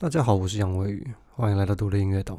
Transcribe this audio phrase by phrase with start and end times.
[0.00, 2.38] 大家好，我是杨威宇，欢迎来到独立音乐岛。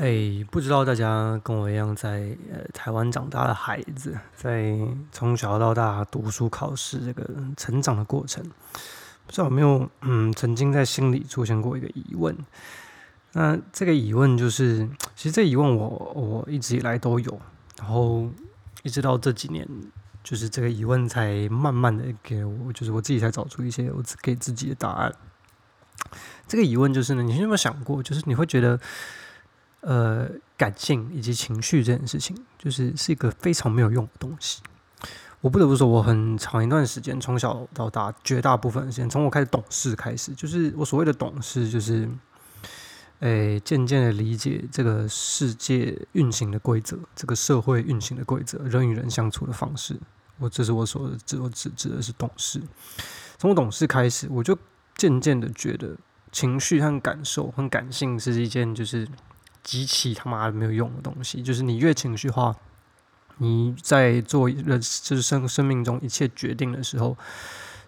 [0.00, 2.36] 哎，不知道大家跟我一样在
[2.72, 4.76] 台湾长大的孩子，在
[5.12, 7.24] 从小到大读书考试这个
[7.56, 8.44] 成长的过程，
[9.26, 12.36] 不知道有没有嗯曾经在心里出现过一个疑问？
[13.32, 17.40] 那这个疑问就是，其实这疑问我我一直以来都有，
[17.78, 18.30] 然后
[18.82, 19.68] 一直到这几年，
[20.22, 25.14] 就是这个疑问才慢慢的给我，就是我自己才找出一些我给自己的答案。
[26.46, 28.80] 这个疑问就是呢，你有没有想过，就是你会觉得？
[29.86, 34.62] 呃，感性以及情绪这件事情，就是是一个非常没有用的东西。
[35.44, 42.08] 我不得不说，我很长一段时间，从小到大，绝大部分时间，从我开始懂事开始，就是我所谓的懂事，就是，
[43.18, 49.94] 诶，渐渐的理解这个世界运行的规则，这个社会运行的规则，人与人相处的方式。
[50.38, 52.62] 我这是我所指，我指指的是懂事。
[53.36, 54.56] 从懂事开始，我就
[54.96, 55.94] 渐渐的觉得，
[56.32, 59.06] 情绪和感受和感性是一件，就是。
[59.62, 62.54] 极其他妈的没有用的东西，就是你越情绪化，
[63.38, 67.16] 你在做人就是生生命中一切决定的时候，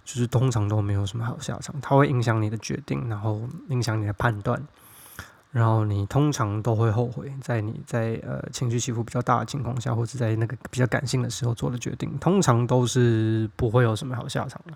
[0.04, 1.74] 就是通常都没有什么好下场。
[1.80, 4.60] 它会影响你的决定，然后影响你的判断，
[5.50, 14.74] 然后你通常都会后悔，在你在呃情绪起伏比较大的情况下，或者在那个比较感性的时候做的决定，通常都是不会有什么好下场的。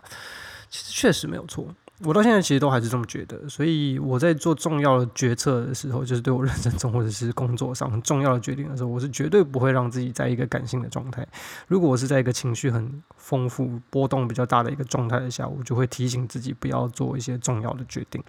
[0.69, 1.67] 其实确实没有错。
[2.03, 11.27] 我到现在其实都还是这么觉得，所以我在做重要的决策的时候，就是对我人生中或者是工作上很重要的决定的时候，我是绝对不会让自己在一个感性的状态。
[11.69, 18.23] 如果我是在一个情绪很丰富、波动比较大的一个状态的下，我就会提醒自己不要做一些重要的决定。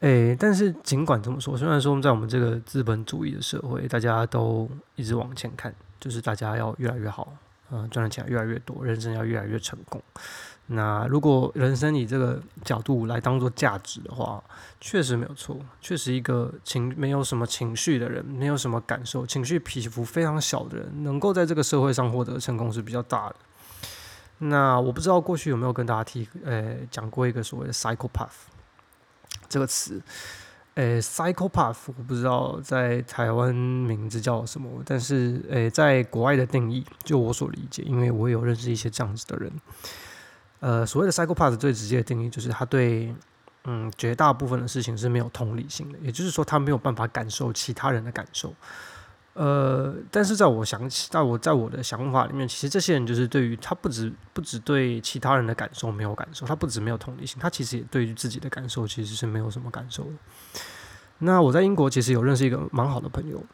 [0.00, 7.32] 诶，但是尽管这么说，虽然说在我们这个资本主义的社会，大家都一直往前看，就是大家要越来越好，
[7.70, 10.02] 嗯，赚的钱越来越多，人生要越来越成功。
[10.66, 14.42] 那如果人生以这个角度来当做价值的话，
[14.80, 23.36] 确实没有错，确实一个情没有什么情绪的人，没有什么感受，情绪起伏非常小的人，能够在这个社会上获得成功是比较大的。
[24.38, 28.48] 那我不知道过去有没有跟大家提，呃，讲过一个所谓的 psychopath
[29.48, 30.00] 这个词，
[30.74, 39.52] 呃，psychopath 我不知道在台湾名字叫什么，但是，呃，在国外的定义，就我所理解，因为我有认识一些这样子的人。
[40.64, 43.14] 呃，所谓的 psychopath 最直接的定义就是他对
[43.64, 48.54] 嗯绝大部分的事情是没有同理心的，也就是说他没有办法感受其他人的感受。
[49.34, 60.12] 呃，但是在我想起，在我在我的想法里面，其实这些人就是对于他不止不止对其他人的感受没有感受，他不止没有同理心，他其实也对于自己的感受其实是没有什么感受的。
[61.18, 63.44] 那我在英国其实有认识一个蛮好的朋友。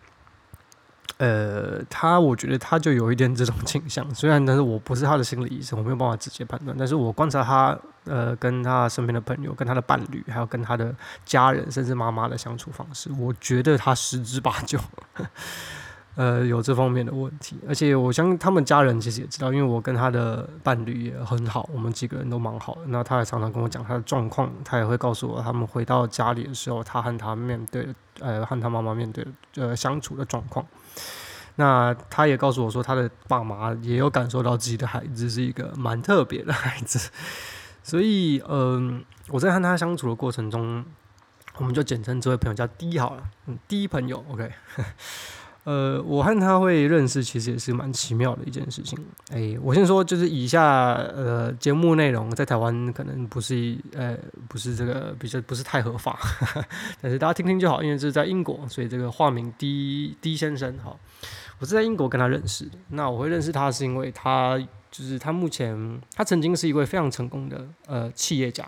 [1.20, 6.74] 呃，他我觉得他就有一点这种倾向，虽然但是我不是他的心理医生，我没有办法直接判断。
[6.78, 10.94] 但是我观察他，呃，跟他身边的朋友、跟他的伴侣，还有跟他的
[11.26, 14.80] 家人，甚至妈妈的相处方式，我觉得他十之八九，
[16.16, 17.58] 呃，有这方面的问题。
[17.68, 22.80] 而且我相信他们家人其实也知道，因为我跟他的伴侣也很好，我们几个人都蛮好的。
[22.86, 27.88] 那他也常常跟我讲他的状况，他也会告诉我他们回到家里的时候，他和他面对，
[28.18, 29.26] 呃，和他妈妈面对，
[29.56, 30.66] 呃，相处的状况。
[31.56, 37.10] 那他也告诉我说，他的爸妈也有感受到自己的孩子是一个蛮特别的孩子，
[37.82, 40.82] 所以，嗯，我在和他相处的过程中，
[41.56, 44.50] 我们就简称这位朋友叫 D 好了，嗯，D 朋友，OK，
[45.64, 48.98] 呃，我和他会认识，其实也是蛮奇妙的一件事情。
[49.30, 54.16] 哎，我先说，就是以下呃节目内容在台湾可能不是呃
[54.48, 56.18] 不是这个比较不是太合法，
[57.00, 60.96] 但是大家听听就好，因为这是在英国，所以这个化名 D D 先生，哈。
[61.58, 62.78] 我是在英国跟他认识的。
[62.88, 64.58] 那我会认识他，是因为他
[64.90, 68.64] 就是他目前他曾经是一位非常成功的呃企业家，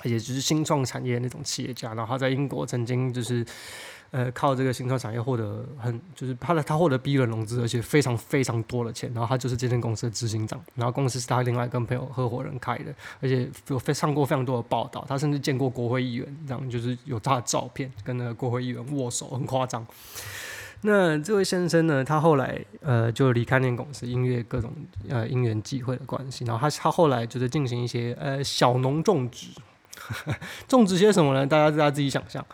[0.00, 1.94] 而且就是新创产业那种企业家。
[1.94, 3.42] 然后他在英国曾经就是
[4.10, 9.10] 呃靠这个新创产业获得很就是他的他获得 B 轮融资，而且非常非常多的钱。
[9.12, 15.04] 然后他就是这间公司的执行长，然后公司是他另外跟朋友合伙人开的，而且有非上过非常多的报道。
[15.08, 19.86] 他甚至见过国会议员，这样就是有他的照片跟那个国会议员握手，很夸张。
[20.82, 22.04] 那这位先生呢？
[22.04, 24.72] 他后来呃就离开那公司，因为各种
[25.08, 26.44] 呃因缘际会的关系。
[26.44, 29.48] 然后他他后来就是进行一些呃小农种植，
[30.68, 31.44] 种植些什么呢？
[31.44, 32.46] 大家大家自己想象。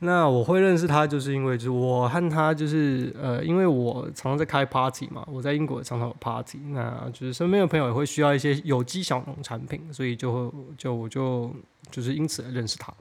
[0.00, 11.52] 那我会认识他，就是因为就是我和他就是呃，因为我常常在开 party 嘛，我在英国常常有 party，那就是身边的朋友也会需要一些有机小农产品，所以就就我就
[11.90, 12.94] 就是因此认识他。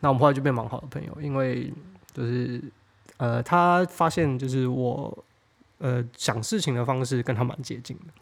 [0.00, 1.72] 那我们后来就变蛮好的朋友，因为
[2.12, 2.62] 就是
[3.16, 5.24] 呃，他发现就是我
[5.78, 8.12] 呃想事情的方式跟他蛮接近的。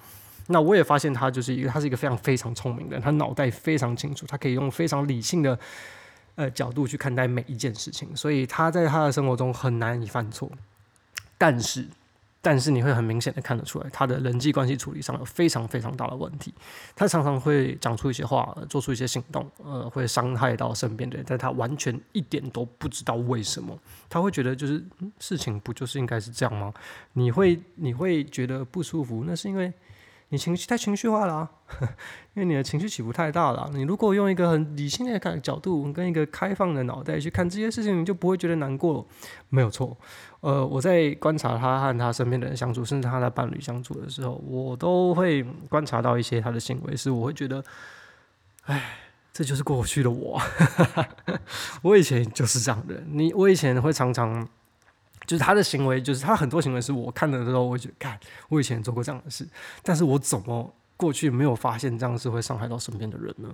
[0.46, 5.58] 那我也发现他就是一个，他是一个非常非常聪明的人，他脑袋非常清楚，他可以用非常理性的。
[6.34, 10.50] 呃，角度去看待每一件事情，所以他在他的生活中很难以犯错。
[11.36, 11.86] 但是，
[12.40, 16.54] 但是你会很明显的看得出来，他的人际关系处理上有非常非常大的问题。
[16.96, 23.78] 他常常会讲出一些话，做出一些行动，呃，会伤害到身边的人，但他完全一点都不知道为什么。
[24.08, 24.82] 他会觉得就是
[25.18, 26.72] 事情不就是应该是这样吗？
[27.12, 29.72] 你会你会觉得不舒服，那是因为。
[30.32, 31.46] 你情绪太情绪化了，
[32.32, 33.70] 因为你的情绪起伏太大了。
[33.74, 39.06] 你如果用一个很理性的看角度，跟一个开放的脑袋去看这些事情，你就不会觉得难过。
[39.50, 39.94] 没有错，
[40.40, 47.62] 呃，我在观察他和他身边的人相处，甚至他的伴侣相处的时候，我都会观察到一些他的行为，是我会觉得，
[48.64, 49.00] 哎，
[49.34, 50.40] 这就是过去的我。
[51.82, 54.48] 我以前就是这样的，你我以前会常常。
[55.32, 58.20] 就是他的行为，就是他很多行为是我看的时候，我觉得，看
[58.50, 59.48] 我以前做过这样的事，
[59.82, 63.48] 但是我怎么过去没有发现这样是会伤害到身边的人呢？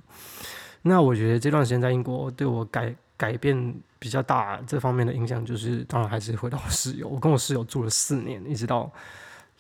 [0.83, 7.07] 那我觉得这段时间在英国对我改 改变比较大，这方面的影响就是，当然还是回到室友。
[7.07, 8.91] 我跟我室友住了四年，一直到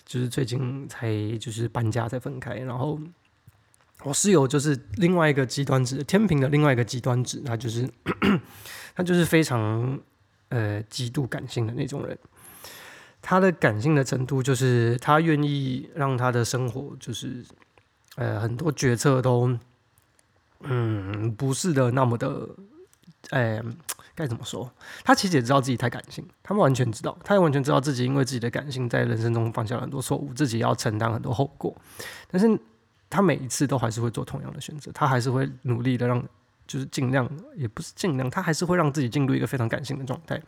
[0.04, 2.56] 就是最近才就是搬家再分开。
[2.56, 2.98] 然后
[4.02, 7.88] 我室友就是另外一个极端值，天平的另外一个极端值，他就是
[8.96, 10.00] 他就是非常。
[10.50, 12.18] 呃，极度感性的那种人，
[13.20, 17.44] 他的感性的程度就是他愿意让他的生活就是，
[18.16, 19.58] 呃，很多决策都，
[20.60, 22.48] 嗯，不是的那么的，
[23.30, 23.62] 哎，
[24.14, 24.72] 该怎么说？
[25.04, 31.76] 他其实也知道自己太感性，他们完全知道，他也完全知道自己因为自己的感性在人生中犯下了很多错误，自己要承担很多后果。
[32.30, 32.58] 但是
[33.10, 36.24] 他每一次都还是会做同样的选择，他还是会努力的让。
[36.68, 40.40] 就是尽量，也不是尽量，他还是会让自己进入一个非常感性的状态。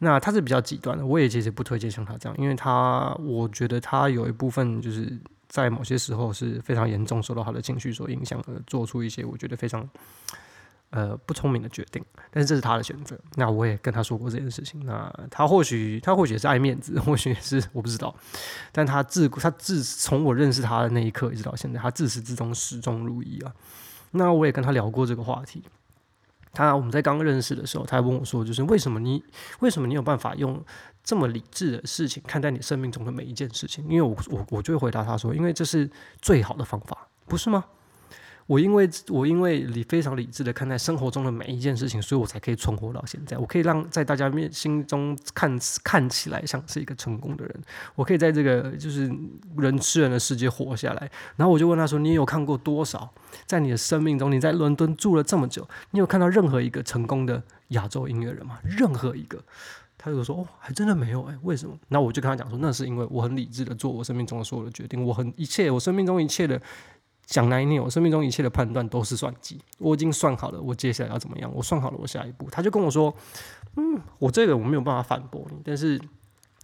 [0.00, 5.18] 那他是比较极端的，我也其实不推荐像他这样，因为他我觉得他有一部分就是
[5.48, 9.88] 在某些时候是非常严重受到他的情绪所影响，而做出一些我觉得非常
[10.90, 12.00] 呃不聪明的决定。
[12.30, 14.86] 但是这是他的选择，那我也跟他说过这件事情。
[14.86, 18.14] 那他或许他或许是爱面子， 或许是我不知道，
[18.70, 23.52] 但他自他自从我认识他的那一刻一直到现在，他自始至终始终如一啊。
[24.12, 25.62] 那我也跟他聊过这个话题。
[26.52, 29.22] 他我们在刚认识的时候，他还问我说：“就是为什么你
[29.60, 30.60] 为什么你有办法用
[31.04, 35.88] 这么理智的事情看待你生命中的每一件事情？”因为我我我就回答他说：“因为这是
[36.20, 37.64] 最好的方法，不是吗？”
[38.48, 43.36] 我因为我因为理非常理智的看待生活中的每一件事情，所以我才可以存活到现在。
[43.36, 47.54] 我可以让在大家面心中看看起来像是一个成功的人。
[47.94, 49.12] 我可以在这个就是
[49.58, 51.10] 人吃人的世界活下来。
[51.36, 53.12] 然后我就问他说：“你有看过多少？
[53.44, 58.58] 在你的生命中，你在伦敦住了这么久，你有看到任何一个成功的亚洲音乐人吗？
[58.64, 59.38] 任何一个？”
[59.98, 66.58] 他就说：“哦，还真的没有哎，为什么？”那我就跟他讲说：“那是因为我很理智的做我生命中的所有的决定，我很一切我生命中一切的。”
[67.28, 69.60] 讲难听，我生命中一切的判断都是算计。
[69.76, 71.52] 我已经算好了，我接下来要怎么样？
[71.54, 72.48] 我算好了，我下一步。
[72.50, 73.14] 他就跟我说
[73.76, 76.00] ：“嗯，我这个我没有办法反驳你。”但是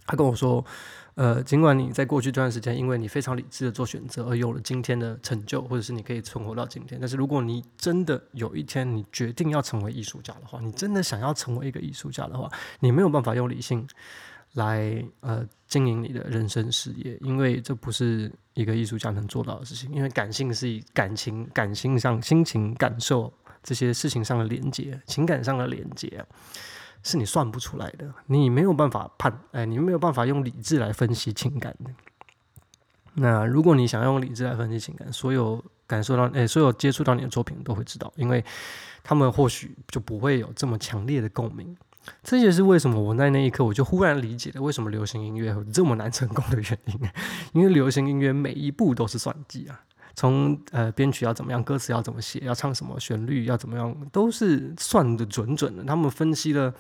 [0.07, 0.65] 他跟我说
[1.17, 6.99] ：“呃，尽管你在过去这段时间，因为你非常理智的做选择，而有了今天的成就，或者是你可以存活到今天。
[6.99, 13.87] 但是如果你真的有一天你决定要成为艺术家的话，你真的想要成为一个艺术家的话，你没有办法用理性。”
[14.55, 19.93] 来呃经营你的人生事业，因为这不是一个艺术家能做到的事情。
[19.93, 23.33] 因为感性是以感情、感性上、心情、感受
[23.63, 26.25] 这些事情上的连接，情感上的连接，
[27.03, 28.13] 是你算不出来的。
[28.27, 31.91] 你没有办法判，哎，你没有办法用理智来分析情感的。
[33.15, 38.45] 那如果你想用理智来分析情感，所有感受到，哎，所有接触到你的作品都会知道，因为
[39.03, 41.77] 他们或许就不会有这么强烈的共鸣。
[42.23, 47.01] 这也是为什么我在那一刻我就忽然理解了为什么流行音乐这么难成功的原因。
[47.53, 49.81] 因为流行音乐每一步都是算计啊，
[50.15, 55.85] 从呃编曲要怎么样，歌词要怎么写，要唱什么旋律要怎么样，都是算的准准的。
[55.85, 56.73] 他们分析了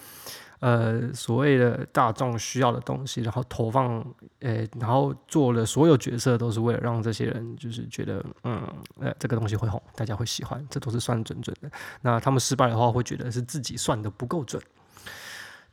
[0.60, 4.04] 呃所谓的大众需要的东西，然后投放
[4.40, 8.62] 呃，然后做了所有角色都是为了让这些人就是觉得嗯
[9.00, 11.70] 呃这个东西会红，大家会喜欢，这都是算准准的。
[12.02, 14.62] 那他们失败的话，会觉得是自己算的不够准。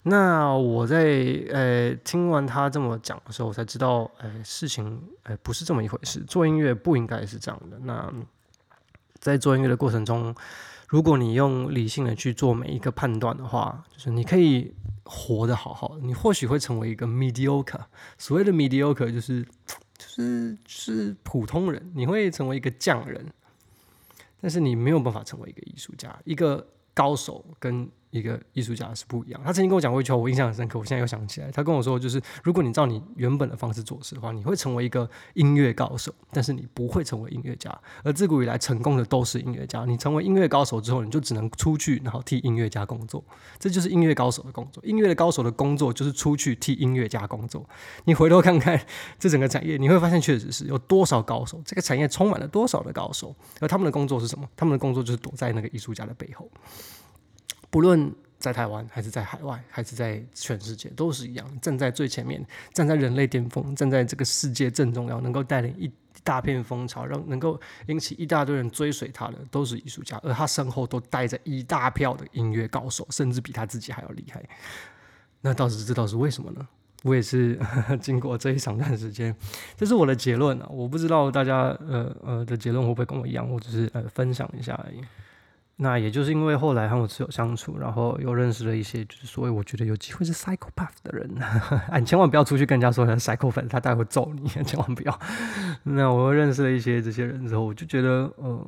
[0.04, 0.98] 那我在
[1.52, 6.20] 呃听完他这么讲的时候，我才知道，哎，事情哎不是这么一回事。
[6.22, 7.78] 做音乐不应该是这样的。
[7.84, 8.12] 那
[9.20, 10.34] 在做音乐的过程中，
[10.88, 17.82] 如果你用理性的去做每一个判断的话，就是你可以活得好好的，你或许会成为一个 mediocre。
[18.18, 19.44] 所谓的 mediocre 就是
[20.00, 23.24] 就是是普通人，你会成为一个匠人，
[24.42, 27.88] 但是你没有办法成为一个艺术家，一个高手跟。
[28.12, 29.42] 一个艺术家是不一样。
[29.44, 30.78] 他曾经跟我讲过一句话，我印象很深刻。
[30.78, 37.76] 我现在又想起来，他跟我说，就是如果你照你原本的方式做事的话，你会成为一个音乐高手，但是你不会成为音乐家。
[38.04, 39.86] 而自古以来成功的都是音乐家。
[39.86, 43.24] 你成为音乐高手之后，你就只能出去，然后替音乐家工作。
[43.58, 44.84] 这就是音乐高手的工作。
[44.86, 47.68] 音乐的高手的工作就是出去替音乐家工作。
[48.06, 48.80] 你回头看看
[49.18, 54.48] 这整个产业，你会发现确实是有多少高手，这个产业充满了多少的高手，而他们的工作是什么？
[54.56, 56.50] 他们的工作就是躲在那个艺术家的背后。
[57.72, 65.92] 不论在台湾还是在海外，还是在全世界，都是一样，站在最前面，站在人类巅峰，站在这个世界正中央，能够带领一
[66.24, 74.44] 大片风潮，让能够引起一大堆人追随他的，都是艺术家，而他身后都带着一大票的音乐高手，甚至比他自己还要厉害。
[75.42, 76.68] 那倒是知道是为什么呢？
[77.04, 77.60] 我也是
[78.00, 79.36] 经过这一长段时间，
[79.76, 80.68] 这是我的结论啊！
[80.70, 85.02] 我不知道大家呃呃的结论会不会跟我一样，我只是呃分享一下而已。
[85.84, 91.28] 那也就是因为后来和我室友相处，然后又认识了一些，就是所谓我觉得有机会是 psychopath 的人，
[91.90, 95.20] 啊，你千万不要出去跟人家说他是 psychopath，他待会揍你， 千万不要。
[95.82, 98.64] 那我又认识了一些这些人之后，我就觉得，嗯，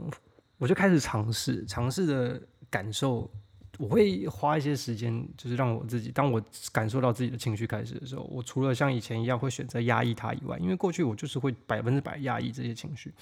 [0.58, 2.41] 我就开始尝试，尝试的
[2.72, 3.29] 感受，
[3.77, 6.41] 我会花一些时间，就是让我自己，当我
[6.72, 13.13] 感受到自己的情绪开始的时候，我除了像以前一样会选择压抑它以外，因为过去我就是会百分之百压抑这些情绪，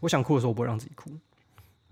[0.00, 1.10] 我想哭的时候，我不会让自己哭。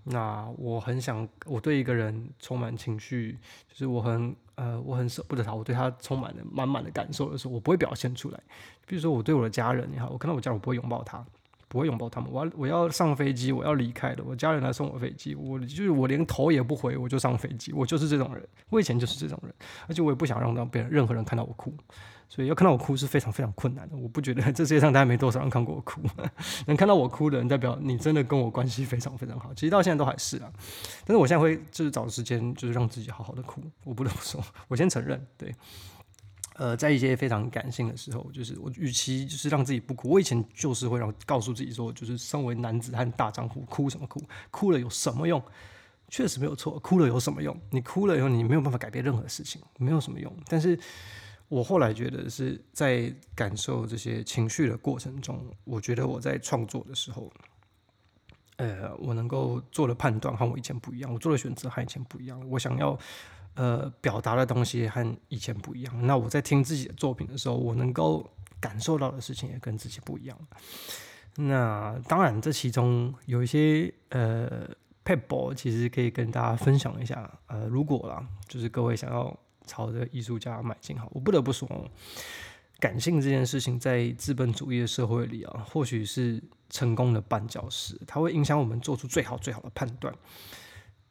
[0.09, 3.37] 那我很想，我对一个人充满情绪，
[3.69, 8.39] 就是我很呃，我很舍不得他，我对他充满了满满的感受的时候，我不会表现出来。
[8.85, 11.25] 比如说，我对我的家人也好，我看到我家人，我不会拥抱他，
[11.67, 12.31] 不会拥抱他们。
[12.31, 18.47] 我要我要上飞机，我要离开了，我家人来送我飞机，我就是我连头也不回，我就上飞机，我就是这种人。
[18.69, 19.53] 我以前就是这种人，
[19.87, 21.73] 而且我也不想让让别人任何人看到我哭。
[22.29, 23.95] 所以要看到我哭是非常非常困难的。
[23.95, 26.01] 我不觉得这世界上大概没多少人看过我哭，
[26.67, 29.53] 能看到我哭的人，代表你真的跟我关系非常非常好。
[29.53, 30.51] 其实到现在都还是啊，
[31.05, 33.61] 但是我现在会就是找时间，就是让自己好好的哭。
[33.85, 35.55] 我不得不说，我先承认，对，
[36.55, 44.21] 呃，在一些非常感性的时候，就是我与其就是让自己不哭，我以前就是会让告诉自己说，就是身为男子汉大丈夫，哭什么哭？
[44.51, 45.41] 哭了有什么用？
[46.09, 47.57] 确实没有错，哭了有什么用？
[47.69, 50.35] 你哭了以后，你没有办法改变任何事情，没有什么用。
[50.47, 50.77] 但是。
[51.49, 57.31] 我后来觉得是在感受这些情绪的过程中，我觉得我在创作的时候，
[58.57, 62.99] 呃，我能够做的判断和我以前不一样，我做的选择和以前不一样，我想要
[63.55, 66.05] 呃表达的东西和以前不一样。
[66.05, 70.37] 那我在听自己的作品的时候，我能够感受到的事情也跟自己不一样。
[71.37, 74.67] 那当然，这其中有一些呃
[75.05, 77.39] p e p l 其实可以跟大家分享一下。
[77.45, 79.39] 呃，如果啦，就是各位想要。
[79.67, 81.69] 朝着艺术家迈进，好，我不得不说，
[82.79, 90.11] 感性这件事情在资本主义的社会里啊，或许是成功的绊脚石，它会影响我们做出最好最好的判断。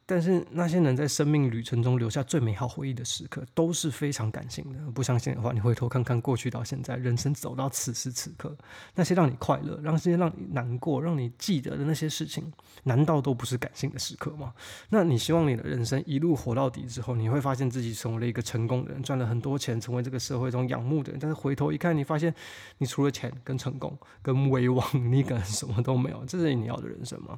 [0.09, 4.79] 但是那些能在生命旅程中留下最美好回忆的时刻，都是非常感性的。
[4.91, 8.55] 不相信的话，你回头看看过去到现在，人生走到此时此刻，
[8.95, 12.49] 那些让你快乐、让这些让你难过、让你记得的那些事情，
[12.83, 14.53] 难道都不是感性的时刻吗？
[14.89, 21.19] 那你希望你的人生一路活到底之后，你会发现自己成为了一个成功的人，赚了很多钱，成为这个社会中仰慕的人。
[21.19, 22.33] 但是回头一看，你发现
[22.77, 26.23] 你除了钱跟成功跟威望，你可能什么都没有。
[26.25, 27.37] 这是你要的人生吗？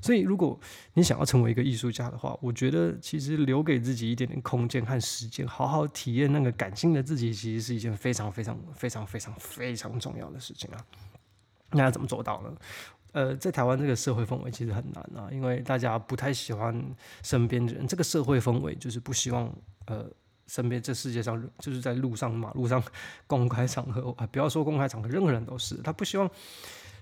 [0.00, 0.58] 所以，如果
[0.94, 10.84] 你想要成为一个艺术家，的话，我觉得其实留给自己一点点空间和时间，好好体验那个感性的自己，其实是一件非常非常非常非常非常重要的事情啊。
[11.70, 12.52] 那要怎么做到呢？
[13.12, 16.82] 呃，在台湾这个社会氛围其实很难啊，因为大家不太喜欢
[17.22, 19.50] 身边的人，这个社会氛围就是不希望
[19.86, 20.06] 呃
[20.46, 22.82] 身边这世界上就是在路上马路上
[23.26, 26.30] 公开场合啊，不要说公开场合，任何人都是他不希望。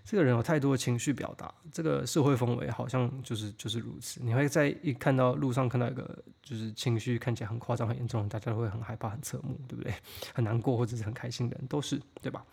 [0.09, 4.21] 这个人有太多的情绪表达，这个社会氛围好像就是就是如此。
[4.23, 9.93] 你会在一看到路上看到一个就是情绪看起来很夸张、很严重，大家都会很害怕、很侧目，对不对？
[10.33, 12.45] 很难过或者是很开心的人都是，对吧？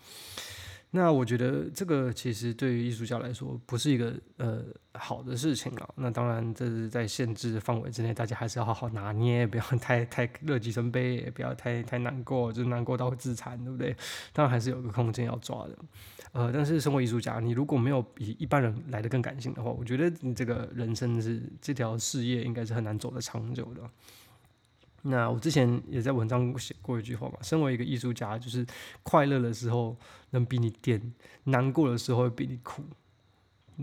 [0.96, 5.94] 那我觉得这个其实对于艺术家来说不是一个呃好的事情了。
[5.96, 13.96] 那当然这是在限制范围之内，大家还是要好好拿捏，不要太太乐极生悲，也不要太太难过，就难过到会自残，对不对？
[14.32, 15.76] 当然还是有个空间要抓的。
[16.30, 23.82] 呃，但是身为艺术家，你如果没有比一般人来的更感性的话，我觉得你这个人生是这条事业应该是很难走得长久的。
[25.06, 28.66] 那我之前也在文章写过一句话嘛，身为一个艺术家，就是
[29.02, 29.94] 快乐的时候
[30.30, 31.00] 能比你癫，
[31.44, 32.82] 难过的时候比你苦。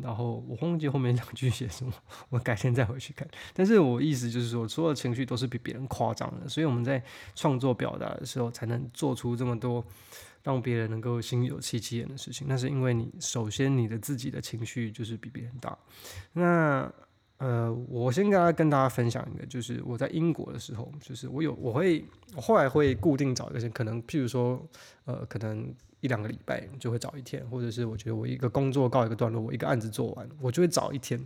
[0.02, 1.92] 然后我忘记后面两句写什么，
[2.30, 3.28] 我改天再回去看。
[3.54, 7.04] 但是我意思就是说，所有情绪都是比别人夸张的，所以我们在
[7.36, 9.86] 创作表达的时候，才能做出这么多
[10.44, 12.48] 让别人能够心有戚戚焉的事情。
[12.50, 15.78] 那是因为你首先你的自己的情绪就是比别人大。
[16.32, 16.90] 那
[17.42, 22.06] 呃，我先跟大家跟大家分享一个，就是我在英国的时候，就是我有我会
[22.36, 24.64] 我后来会固定找一个可能，譬如说
[25.06, 25.74] 呃，可能。
[26.02, 31.24] 一两个礼拜就会找一天，或者是我觉得我一个工作告一个段落，我一个案子做完，我就会找一天，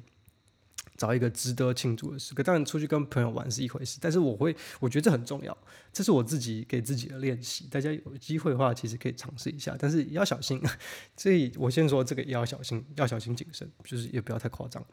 [0.97, 2.43] 找一个值得庆祝的时刻。
[2.43, 5.57] 当然，出去跟朋友玩是一回事，但是我会，我觉得这很重要，
[5.93, 7.69] 这是我自己给自己的练习。
[7.71, 10.61] 大家有机会的话，其实可以尝试一下，但是要小心。
[11.15, 14.85] 所以我先说这个也要小心，要小心谨慎，就是也不要太夸张。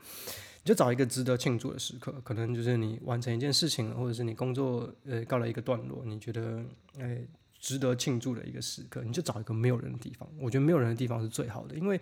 [0.63, 6.65] 你就找一个值得庆祝的时刻，可能就是你完成一件事情，或者是你工作呃告了一个段落，你觉得
[6.99, 7.23] 哎。
[7.65, 10.29] 值得庆祝的一个时刻，你就找一个没有人的地方。
[10.41, 12.01] 我觉得没有人的地方是最好的，因为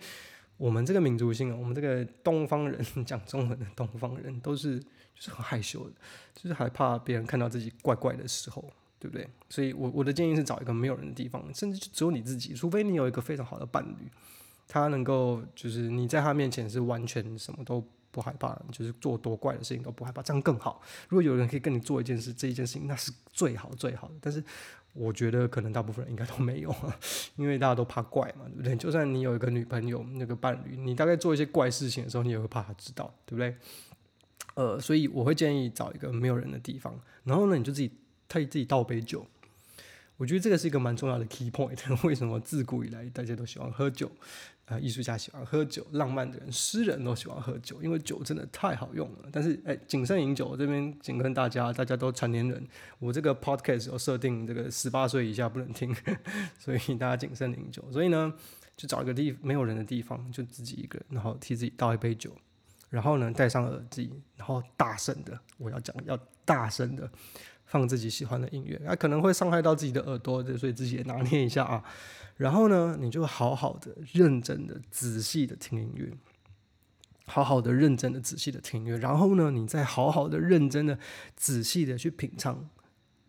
[0.57, 4.87] 我们这个民族性啊，我们这个东方人 讲中文的东方人都是就
[5.19, 5.93] 是很害羞的，
[6.33, 9.29] 就是害怕别人看到自己怪怪的时候，对不对？
[9.49, 14.09] 所以，我我的建议是找一个没有人的地方，甚至只有你自己，除非你有一个非常好的伴侣，
[14.67, 20.81] 他能够就是你在他面前是完全什么都不害怕，就是做多怪的事情都不害怕，这样更好。
[21.09, 24.13] 如果有人可以跟你做一件事，这一件事情那是最好最好的。
[24.21, 24.43] 但是。
[24.93, 26.75] 我觉得可能大部分人应该都没有，
[27.37, 28.75] 因为大家都怕怪嘛，对不对？
[28.75, 33.55] 就算你有一个女朋友、那个伴侣，你大概做一些怪事情的时候，你也会怕他知道，对不对？
[34.55, 37.89] 呃，所以我会建议找一个没有人的地方，然后呢，你就自己
[38.27, 39.25] 替自己倒杯酒。
[40.17, 41.79] 我觉得这个是一个蛮重要的 key point。
[42.05, 44.11] 为什么自古以来大家都喜欢喝酒？
[44.71, 49.29] 啊，艺术家喜欢喝酒，浪漫的人、诗人都喜欢喝酒，因为酒真的太好用了。
[49.31, 52.65] 但是，哎，谨慎饮酒，这边谨跟大家，大家都成年人。
[52.99, 55.93] 我这个 podcast 有设定，这个十八岁以下不能听，
[56.57, 57.83] 所以大家谨慎饮酒。
[57.91, 58.33] 所以呢，
[58.77, 62.33] 就找一个地没有人的地方，就自己一个人，然后替自己倒一杯酒，
[62.89, 67.11] 然后呢，戴上耳机，然后大声的，我要讲，要大声的。
[67.65, 71.81] 放自己喜欢的音乐，那可能会伤害到自己的耳朵，所以自己也拿捏一下啊。
[72.41, 76.11] 然后呢，你就好好的、认真的、仔细的听音乐，
[77.27, 78.97] 好好的、认真的、仔细的听音乐。
[78.97, 80.97] 然后呢，你再好好的、认真的、
[81.35, 82.67] 仔细的去品尝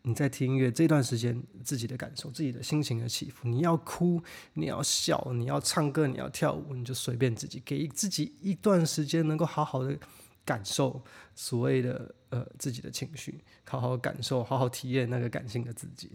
[0.04, 3.46] 你在听音乐这段时间自己的感受、自己的心情的起伏。
[3.46, 4.22] 你要哭，
[4.54, 9.98] 你要笑，你要唱歌，你要跳舞，你就随便自己，给自己一段时间，能够好好的
[10.42, 12.14] 感受所谓的。
[12.32, 16.10] 呃，自己的情绪，好好感受，好好体验那个感性的自己，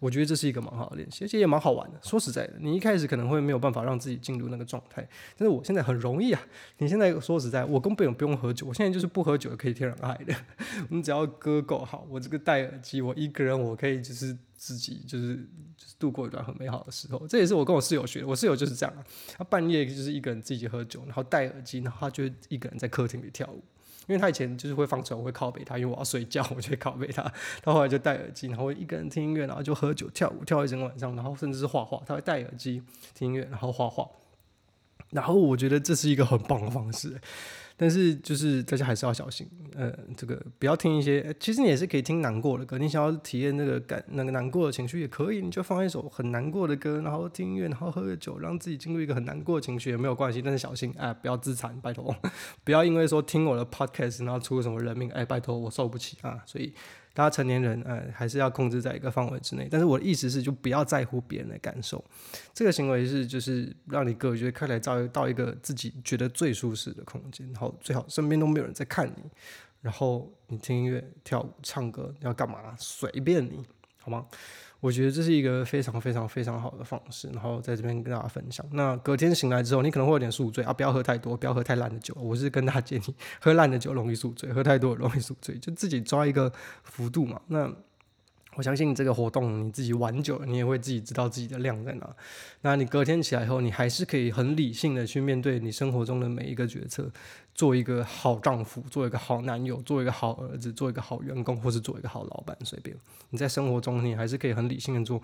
[0.00, 2.00] 我觉得这是一个蛮好的练习，而且也蛮好玩的。
[2.02, 6.42] 说实在的，你一开始可能会没有办法让自己进入那个状态，但是我现在很容易啊。
[6.78, 10.34] 你现在说实在，我根本不用喝酒，我现在就是不喝酒可以天然爱的。
[10.90, 15.36] 你只要歌够好，我这个戴耳机，我一个人我可以就是自己就是
[15.76, 17.24] 就是度过一段很美好的时候。
[17.28, 19.06] 这也是我跟我室友学的，我室友就是这样啊，
[19.38, 23.62] 他半夜就是一个人自己喝酒，然后戴耳机，然后他就一个人在客厅里跳舞。
[24.06, 27.22] 因为他以前就是会放出来，我会靠背他，因为我要睡觉， 我就会靠背他。
[27.62, 32.02] 他后来就戴耳机，然后一个人听音乐，然后就喝酒跳舞，跳一整晚上，然后甚至是画画。
[32.06, 32.82] 他会戴耳机
[33.14, 34.08] 听音乐，然后画画。
[35.10, 37.20] 然后我觉得这是一个很棒的方式。
[37.76, 52.14] 但是就是大家还是要小心，呃，这个不要听一些，其实你也是可以听难过的歌，你想要体验那个感那个难过的情绪也可以，你就放一首很难过的歌，然后听音乐，然后喝个酒，让自己进入一个很难过的情绪也没有关系，但是小心，哎，不要自残，拜托，
[52.64, 56.72] 不要因为说听我的 podcast 然后出什么人命，哎，拜托我受不起啊，所以。
[57.14, 59.68] 大家成年人，呃，还是要控制在一个范围之内。
[59.70, 62.02] 但是我的意思是，就不要在乎别人的感受。
[62.54, 69.22] 这个行为是，就是让你个人觉得看来，到到一个自己觉得最舒适的空间，然后最好身边都没有人在看你，
[69.80, 72.74] 然后你听音乐、跳舞、唱歌，要干嘛？
[72.78, 73.64] 随便你，
[73.98, 74.26] 好吗？
[74.82, 78.66] 我觉得这是一个非常非常非常好的方式，然后在这边跟大家分享。
[78.72, 82.12] 那隔天醒来之后，你可能会有点宿醉啊，不要喝太多，不要喝太烂的酒。
[82.20, 87.40] 我是跟大家建议， 喝烂的酒容易宿醉，喝太多容易宿醉，就自己抓一个幅度嘛。
[87.46, 87.72] 那。
[88.54, 92.16] 我相信你这个活动，你自己玩久了，你也会自己知道自己的量在哪。
[92.60, 97.10] 那你隔天起来后，你还是可以很理性的去面对你生活中的每一个决策，
[97.54, 102.94] 做一个好丈夫，做一个好男友，做一个好儿子，做一个好员工，或是做一个好老板，随便。
[103.30, 105.22] 你在生活中，你还是可以很理性的做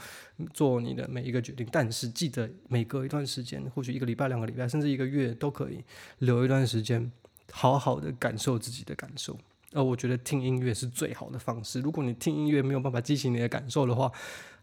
[0.54, 1.68] 做你的每一个决定。
[1.70, 5.84] 但是记得每隔一段时间，或许一个礼拜、两个礼拜，甚至一个月都可以
[6.20, 7.12] 留一段时间，
[7.52, 9.36] 好好的感受自己的感受。
[9.72, 11.80] 呃，我觉得听音乐是最好的方式。
[11.80, 14.10] 如果你听音乐没有办法激起你的感受的话，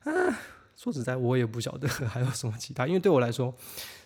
[0.04, 0.12] 啊，
[0.76, 2.88] 说实在，我也不晓得 还有什么其他。
[2.88, 3.54] 因为对我来说，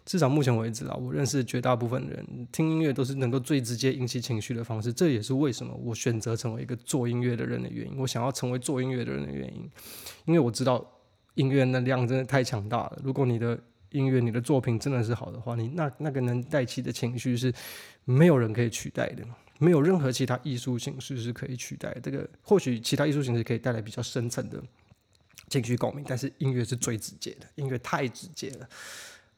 [0.06, 4.92] 至少目前为止啊，我认识绝大部分人听音乐都是能够最直接引起情绪的方式。
[4.92, 7.98] 这也是为什么我选择成为一个做音乐的人的原因。
[7.98, 9.70] 我想要成为做音乐的人的原因，
[10.26, 10.86] 因为我知道
[11.36, 13.00] 音乐能量真的太强大了。
[13.04, 13.58] 如果你的
[13.92, 17.54] 音乐，你的作品真的是好的话，你那那个能带起的情绪是
[18.04, 19.24] 没有人可以取代的，
[19.60, 21.96] 没有任何其他艺术形式是可以取代。
[22.02, 24.60] 这个或许其他艺术形式可以带来比较深层的
[25.50, 28.70] 情绪共鸣，但是音乐是最直接的，音乐太直接了。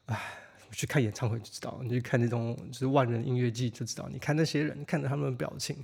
[0.05, 0.33] 唉，
[0.71, 5.75] 去看演唱会就知道，你去看那种就是万人音乐季就知道，你看那些人，看着他们的表情，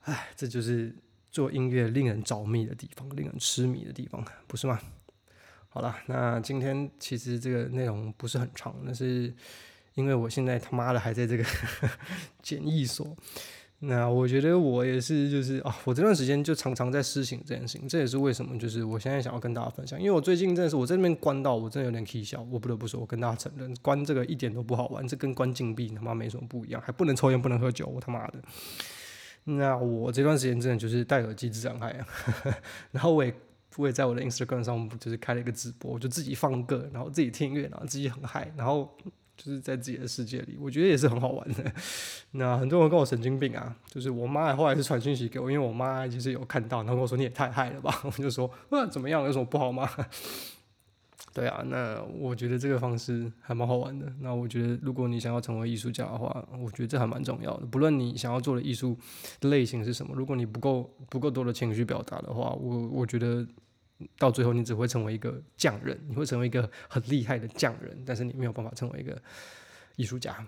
[0.00, 0.94] 唉，这就是
[1.30, 4.80] 做音乐令人着迷的地方，令人痴迷的地方，不是吗？
[5.68, 9.34] 好了，那今天其实这个内容不是很长，那是
[9.94, 11.44] 因为我现在他妈的还在这个
[12.42, 13.16] 检疫所。
[13.84, 28.40] 那我觉得我也是，就是啊，我这段时间就常常在施行这件事情，这也是为什么，就是我现在想要跟大家分享，因为我最近真的是我在那边关到我真的有点气笑，我不得不说，我跟大家承认，关这个一点都不好玩，这跟关禁闭他妈没什么不一样，还不能抽烟，不能喝酒，我他妈的。
[29.42, 32.06] 那我这段时间真的就是戴耳机自然嗨啊，
[32.92, 33.34] 然后我也。
[33.78, 38.94] 我也在我的 Instagram 上，就是开了一个直播，我就自己放歌，然后自己听音乐，然后自己很嗨，然后
[39.36, 41.72] 就是在自己的世界里，我觉得也是很好玩的。
[42.32, 49.88] 那很多人跟我神经病啊，就是我妈后来是传讯息给我，因为我妈其实有看到，然后跟我说你也太嗨了吧， 我就说那怎么样，有什么不好吗？
[51.34, 54.06] 对啊，那我觉得这个方式还蛮好玩的。
[54.20, 57.64] 那我觉得如果你想要成为艺术家的话，我觉得这还蛮重要的。
[57.64, 58.98] 不论你想要做的艺术
[59.40, 63.46] 类型是什么，如果你不够不够多的情绪表达的话，我我觉得。
[64.18, 69.20] 到最后，你只会成为一个匠人，你会成为一个很厉害的匠人，但是你没有办法成为一个
[69.96, 70.46] 艺术家。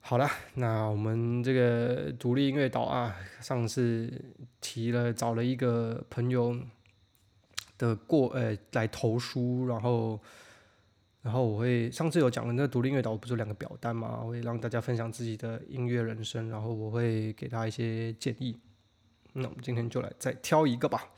[0.00, 4.08] 好了，那我们这个独立音乐岛啊，上次
[4.60, 6.56] 提了找了一个朋友
[7.76, 10.20] 的过呃来投书，然后
[11.22, 18.56] 然后我会上次有讲了那独立音乐岛不是有两个表单嘛，会让大家分享自己的音乐人生，然后我会给他一些建议。
[19.32, 21.10] 那我们今天就来再挑一个吧。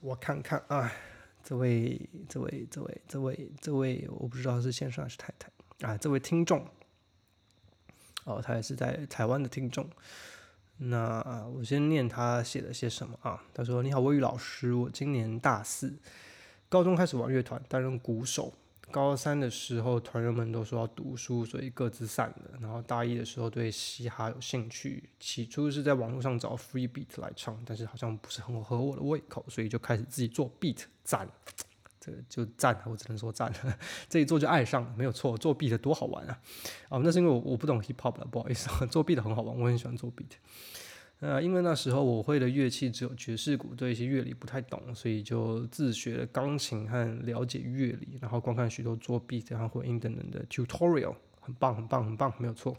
[0.00, 0.92] 我看看啊，
[1.42, 5.50] 这位，这位，这位，这位，这位，我不知道是先生还是太太
[5.86, 5.96] 啊。
[5.96, 6.66] 这位听众，
[8.24, 9.88] 哦，他也是在台湾的听众。
[10.78, 13.44] 那我先念他写了些什么啊？
[13.52, 15.94] 他说：“你好，魏宇老师，我今年大四，
[16.70, 18.54] 高中开始玩乐团，担任鼓手。”
[18.90, 22.58] 高三的时候，团员们都说要读书，所以各自散了。
[22.60, 30.84] 然后大一的时候对嘻哈有兴趣，起初是在网络上找 free beat 来唱，但是好像不是很合我的胃口，所以就开始自己做 beat。
[31.04, 31.28] 赞，
[31.98, 33.52] 这个就赞，我只能说赞。
[34.08, 36.40] 这一做就爱上了，没有错，做 beat 多好玩啊！
[36.88, 40.32] 啊，那是因为我我不懂 hip hop 了，不好意思， 做 beat 很好玩，我很喜欢做 beat。
[41.20, 52.74] 呃，因为那时候我会的乐器只有爵士鼓，对一些乐理不太懂，所以就自学了钢琴和了解乐理，然后观看许多作弊这样混音等等的 tutorial，很棒，很棒，很棒，没有错。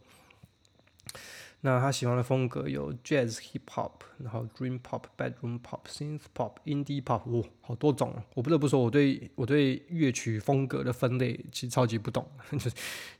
[1.64, 8.16] 那他喜欢的风格有 jazz、hip hop，然后 dream pop、bedroom pop、synth pop、indie pop，哇，好多种。
[8.34, 12.28] 我不得不说，我对我对乐曲风格的分类其实超级不懂。
[12.52, 12.72] 就 是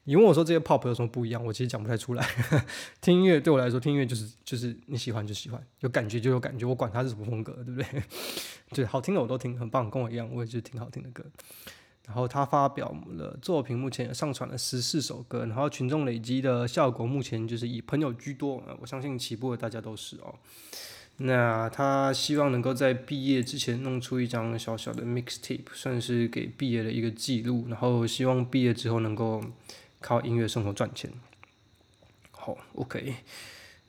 [0.06, 2.28] 你问我说这些 pop 有什么不一样，我其实讲不太出来。
[3.00, 8.04] 听音乐对我来说，听音乐就是就是你喜欢就喜欢，有感觉就有感觉，我管它是什么风格，对不对？
[8.74, 11.24] 对，好听的我都听，很棒，跟我一样，我也是听好听的歌。
[12.12, 20.36] 然后他发表了作品，目前上传了十四首歌，然后群众累积的效果目前就是以朋友居多，我相信起步的大家都是哦。
[21.20, 29.42] 那他希望能够在毕业之前弄出一张小小的 mixtape，算是给毕业的一个记录，然后希望毕业之后能够
[30.02, 31.10] 靠音乐生活赚钱。
[32.32, 33.16] 好，OK。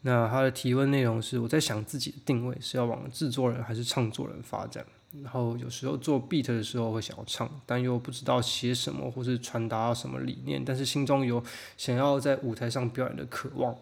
[0.03, 4.87] 那他的提问内容是：我在想自己的定位是要往制作人还是创作人发展？
[5.22, 11.42] 然后有时候做 beat 的时候会想要唱，但又不知道写什么或是传达什么理念，但是心中有
[11.77, 13.77] 想要在舞台上表演的渴望。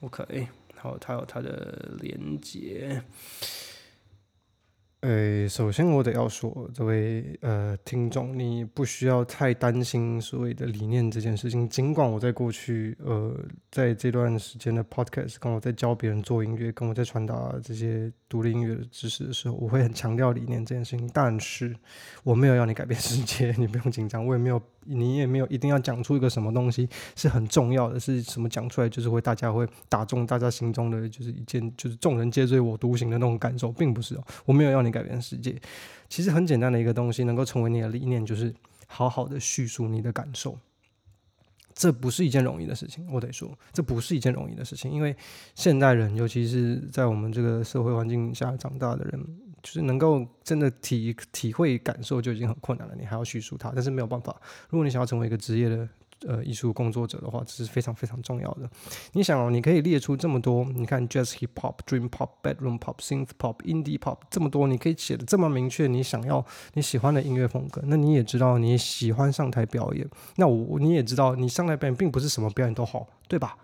[0.00, 0.24] OK，
[0.74, 3.02] 然后他有他的连接。
[5.00, 11.68] 呃，首先我得要说，这位呃听众，你不需要太担心所谓的理念这件事情。
[11.68, 13.38] 尽管我在过去呃
[13.70, 21.08] 在这段时间的 podcast，跟我在教别人做音乐，跟我在传达这些独立音乐的知识的时候，我会很强调理念这件事情。
[21.12, 21.76] 但是
[22.24, 24.26] 我没有要你改变世界， 你不用紧张。
[24.26, 34.24] 我也没有，你也没有一定要讲出一个什么东西是很重要的，是什么讲出来就是会大家会打中大家心中的，就是一件就是众人皆醉我独醒的那种感受，并不是哦。
[34.44, 34.96] 我没有要你。
[34.96, 35.54] 改变世界，
[36.08, 38.50] 其实很简单的一个东西，能够成为你的理念，就是
[38.86, 40.58] 好好的叙述你的感受。
[41.74, 45.14] 这不是一件容易的事情，我得说，这不是一件容易的事情，因为
[45.54, 49.22] 现代人，尤其是在我们这个社会环境下长大的人，
[49.62, 54.34] 就是能够真的体体会感受就已经很困难了，你还要叙述它，但是没有办法。
[54.70, 55.88] 如果你想要成为一个职业的
[56.26, 58.68] 呃艺术工作者的话，这是非常非常重要的。
[59.12, 73.56] 你想哦，你可以列出这么多，你看 Jazz Hip Hop、Dream Pop、Bedroom Pop、Synth Pop、Indie Pop 这么多，你可以写的这么明确，你想要你喜欢的音乐风格，那你也知道你喜欢上台表演，那我你也知道你上台表演并不是什么表演都好，对吧？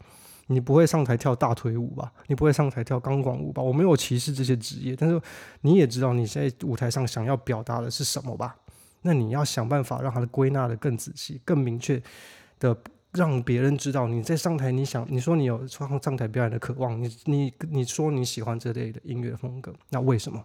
[0.53, 2.13] 你不会上台跳大腿舞吧？
[2.27, 3.63] 你不会上台跳钢管舞吧？
[3.63, 5.21] 我没有歧视这些职业，但是
[5.63, 8.57] 你也知道你在舞台上想要表达的是什么吧？
[9.03, 12.01] 那你要想办法让它的归纳的更仔细、更明确
[12.61, 12.77] 的，
[13.13, 20.45] 让别人知道你在上台，你想你说你有上上台表演的渴望，你你你说你喜欢这类的音乐风格，那为什么？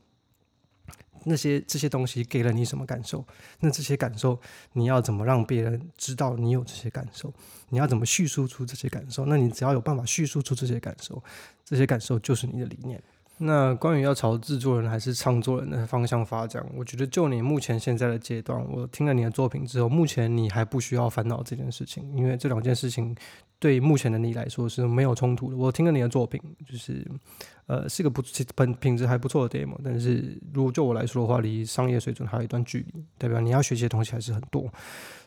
[1.25, 3.25] 那些这些东西给了你什么感受？
[3.59, 4.39] 那这些感受
[4.73, 7.33] 你要怎么让别人知道你有这些感受？
[7.69, 9.25] 你要怎么叙述出这些感受？
[9.25, 11.21] 那你只要有办法叙述出这些感受，
[11.65, 13.01] 这些感受就是你的理念。
[13.39, 23.15] 那关于要朝制作人还是唱作人的方向发展，我觉得就你目前现在的阶段，我听了你的作品之后，目前你还不需要烦恼这件事情，因为这两件事情
[23.59, 25.57] 对目前的你来说是没有冲突的。
[25.57, 27.05] 我听了你的作品，就是
[27.67, 28.23] 呃是个不
[28.55, 34.67] 本品质还不错的 demo，但是如果就我来说的话，离商业水准还有一段距离，代表你要学习的东西还是很多。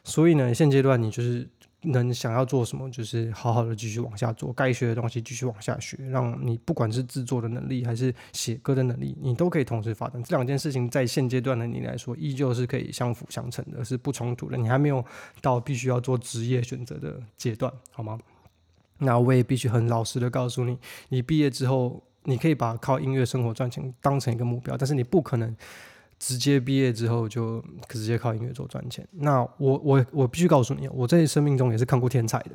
[0.02, 1.48] 所以呢，现阶段你就是。
[1.82, 10.22] 能想要做什么，就是好好的继续往下做，该学的东西继续往下学，让你不管是制作的能力还是写歌的能力，你都可以同时发展。
[10.22, 14.58] 这两件事情在现阶段的你来说，依旧是可以相辅相成的，是不冲突的。
[14.58, 15.02] 你还没有
[15.40, 18.18] 到必须要做职业选择的阶段，好吗？
[18.98, 25.56] 那我也必须很老实的告诉你，你毕业之后，你可以把靠音乐生活赚钱当成一个目标，但是你不可能。
[26.20, 29.04] 直接毕业之后就直接靠音乐做赚钱。
[29.10, 32.50] 那我我我必须告诉你，我在生命中也是看过天才的。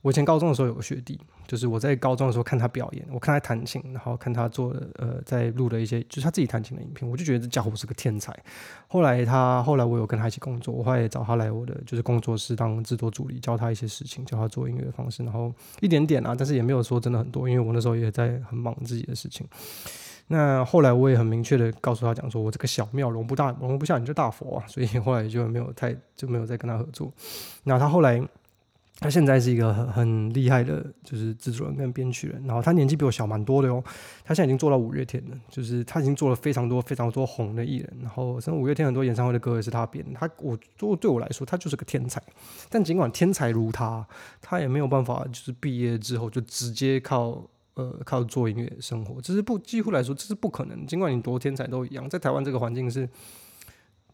[0.00, 8.38] 我以前高中的时候有个学弟，就是我在高中的时候看他表演，我看他弹琴，然后看他做的呃在录的一些就是他自己弹琴的影片，我就觉得这家伙是个天才。
[8.86, 19.46] 后来他后来我有跟他一起工作，我后来也找他来我的就是工作室当制作助理，教他一些事情，教他做音乐的方式，然后一点点啊，但是也没有说真的很多，因为我那时候也在很忙自己的事情。
[20.28, 27.12] 那后来我也很明确的告诉他讲说，我这个小庙容不大，容不下你这大佛啊，所以后来就没有太就没有再跟他合作。
[27.64, 28.26] 那他后来，
[29.00, 33.84] 他现在是一个很很厉害的，就是制作人跟编曲人，然后他年纪比我小蛮多的哦，
[34.24, 40.02] 他现在已经做到五月天了，就是他已经做了非常多非常多红的艺人，然后甚至五月天很多演唱会的歌也是他编。
[40.14, 42.22] 他我做对我来说，他就是个天才。
[42.70, 44.06] 但尽管天才如他，
[44.40, 47.42] 他也没有办法，就是毕业之后就直接靠。
[47.74, 50.86] 呃，靠做音乐生活，这是不几乎来说这是不可能。
[50.86, 53.08] 尽管你多天才都一样，在台湾这个环境是，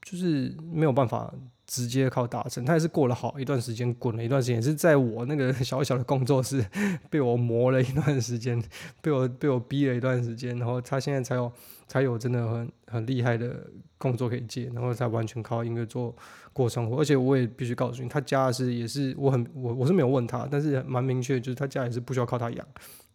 [0.00, 1.30] 就是没有办法
[1.66, 2.64] 直接靠达成。
[2.64, 6.64] 他也是过了好一段时间，滚了一段时间，也是在我那个 小小的工作室
[7.10, 8.62] 被我磨了一段时间，
[9.02, 11.52] 被我被我逼了一段时间，然后他现在才有
[11.86, 13.66] 才有真的很很厉害的
[13.98, 16.16] 工作可以接，然后才完全靠音乐做
[16.54, 16.98] 过生活。
[16.98, 22.66] 而且我也必须告诉你，他家是也是我很我我是没有问他，但是蛮明确，就是他家也是不需要靠他养。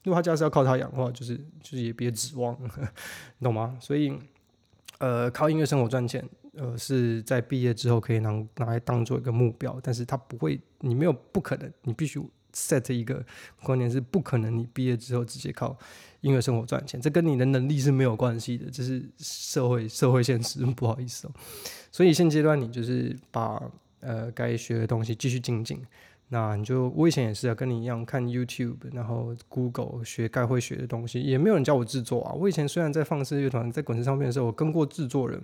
[0.05, 2.69] 如果他家是要靠他养的话，就是就是也别指望，你
[3.43, 3.75] 懂吗？
[3.81, 4.13] 所以，
[4.99, 12.21] 呃，靠音乐生活赚钱，呃，是在毕业之后可以拿拿来当做一个目标，但是他不会，你没有不可能，你必须
[12.53, 13.25] set 一个
[13.63, 15.75] 观念是不可能，你毕业之后直接靠
[16.21, 21.31] 音乐生活赚钱，这跟你的能力是没有关系的，这是社会社会现实，不好意思哦。
[21.91, 23.61] 所以现阶段你就是把
[24.01, 25.81] 呃该学的东西继续精进。
[26.29, 32.33] 那你就我以前也是啊，跟你一样看 YouTube，然后 Google 学该会学的东西，也没有人教我制作啊。
[32.33, 35.39] 我以前虽然在放肆乐团，在滚石唱片的时候，我跟过制作人，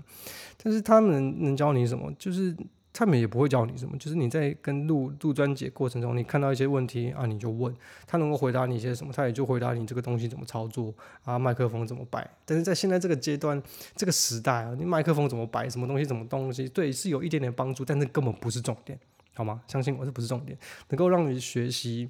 [0.61, 2.11] 但是他们能教你什么？
[2.17, 2.55] 就是
[2.91, 3.95] 他们也不会教你什么。
[3.97, 7.73] 就是你在跟录录专辑过程中，你看到一些问题啊，你就问
[8.07, 10.91] 他能够回答你一些什么，他也就回答你这个东西怎么操作
[11.23, 12.27] 啊，麦克风怎么摆。
[12.43, 13.61] 但是在现在这个阶段、
[13.95, 18.99] 这个时代啊，你麦克风怎么摆，什么东西、什么东西，对，是有一点点帮助，但是根本不是重点。
[19.33, 19.61] 好吗？
[19.67, 20.57] 相信我，这不是重点。
[20.89, 22.09] 能够让你学习、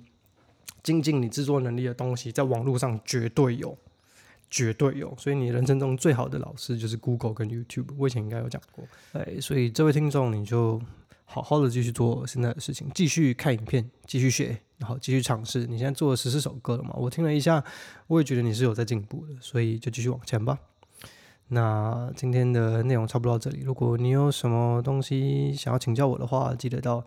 [0.83, 3.77] 精进你制作能力的东西，在网络上绝对有，
[4.49, 5.15] 绝对有。
[5.17, 7.87] 所以你人生中最好的老师就是 Google 跟 YouTube。
[7.97, 8.83] 我以前应该有讲过。
[9.13, 10.81] 哎，所以这位听众，你就
[11.25, 15.67] 好好的继续做现在的事情，继续看影片，继续学，然后继续尝试。
[15.67, 16.93] 你现在做了十四首歌了嘛？
[16.95, 17.63] 我听了一下，
[18.07, 20.57] 我也觉得你是有在进步的，所以就继续往前吧。
[21.53, 23.59] 那今天的内容差不多到这里。
[23.61, 27.03] 如果你有什么东西想要请教我的话，记得到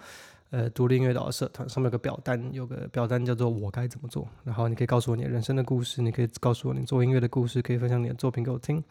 [0.51, 4.29] 呃独立音乐岛的社团上面有个表单，有个表单叫做“我该怎么做”。
[4.45, 8.85] 然后你可以告诉我你的人生的故事，你可以告诉我你做音乐的故事，可以分享你的作品给我听。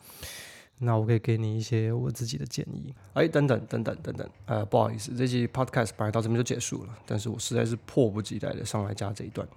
[0.80, 2.92] 那我可以给你一些我自己的建议。
[3.14, 9.48] 哎，等等等等等等，呃，不好意思，这期 podcast 本来到这边就结束了，但是我实在是迫不及待的上来加这一段。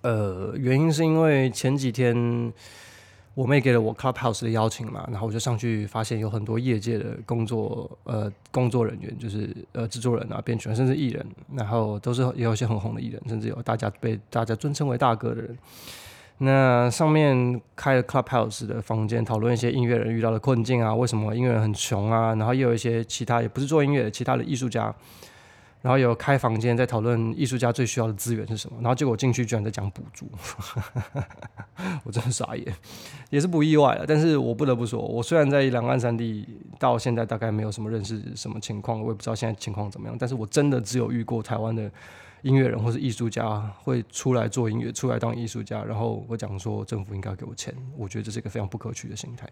[0.00, 2.52] 呃，原因是因为前几天。
[3.34, 15.56] 我妹给了我 Clubhouse 的邀请嘛，然后我就上去，发现有很多业界的工作呃工作人员，就是呃制作人啊、编曲，甚至艺人，然后都是也有一些很红的艺人，甚至有大家被大家尊称为大哥的人。
[16.38, 24.94] 那上面开了 Clubhouse 的房间，讨论一些音乐人遇到的困境啊，为什么音乐人很穷啊，然后也有一些其他也不是做音乐的其他的艺术家。
[25.82, 30.30] 然后有开房间在讨论艺术家最需要的资源是什么，然后结果进去居然在讲补助，
[32.04, 32.72] 我真的傻眼，
[33.30, 34.04] 也是不意外了。
[34.06, 41.90] 但是我不得不说，我虽然在两岸三地到现在大概没有什么认识什么情况，我也不知道现在情况怎么样，但是我真的只有遇过台湾的
[42.42, 49.48] 音乐人或是艺术家会出来做音乐，出来当艺术家，然后我讲说政府应该给我钱，我觉得这是一个非常不可取的心态。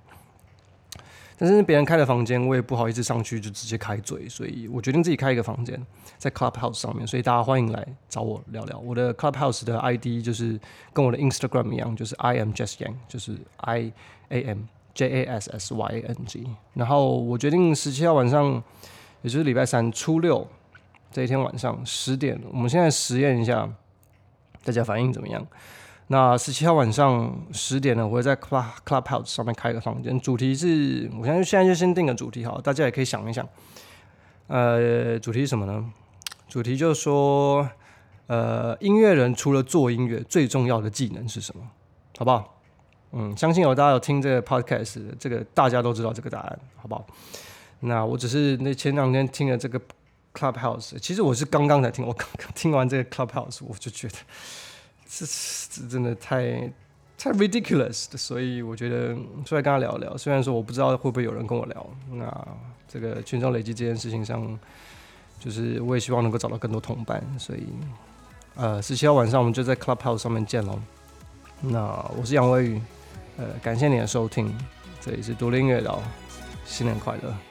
[1.42, 5.80] 但是别人开了房间，我也不好意思上去就直接开嘴，所以我决定自己开一个房间
[6.18, 8.78] 在 Clubhouse 上面，所以大家欢迎来找我聊聊。
[8.78, 10.60] 我的 Clubhouse 的 ID 就是
[10.92, 13.90] 跟我的 Instagram 一样，就是 I am Jess Yang，就是 I
[14.28, 14.58] A M
[14.92, 16.46] J A S S Y A N G。
[16.74, 18.62] 然后我决定十七号晚上，
[19.22, 20.46] 也就是礼拜三初六
[21.10, 23.66] 这一天晚上十点，我们现在实验一下，
[24.62, 25.46] 大家反应怎么样？
[26.12, 33.48] 那十七号晚上十点呢，我会在 Club Clubhouse 上面开一个房间，主题是，我相信现在就先定个主题哈，大家也可以想一想，
[34.48, 35.88] 呃，主题是什么呢？
[36.48, 37.70] 主题就是说，
[38.26, 41.62] 呃，音乐人除了做音乐，最重要的技能是什么？
[42.18, 42.60] 好不好？
[43.12, 47.06] 嗯，相信有大家有听这个 Podcast，这个大家都知道这个答案，好不好？
[47.78, 49.80] 那我只是那前两天听了这个
[50.34, 54.14] Clubhouse，其实我是刚刚才听，我刚刚听完这个 Clubhouse，我就觉得。
[55.12, 55.26] 这
[55.70, 56.70] 这真的太
[57.16, 60.16] 太 ridiculous 的，所以我觉得出来跟他聊聊。
[60.16, 62.48] 虽然说我不知道会不会有人跟我聊，那
[62.88, 64.58] 这个群众累积这件事情上，
[65.38, 67.22] 就是我也希望能够找到更多同伴。
[67.38, 67.62] 所以，
[68.56, 70.80] 呃，十七号晚上我们就在 Clubhouse 上面见喽。
[71.60, 71.80] 那
[72.18, 72.82] 我是杨威宇，
[73.36, 74.52] 呃，感谢你的收听，
[75.00, 76.02] 这里是独立音乐岛，
[76.64, 77.49] 新年快乐。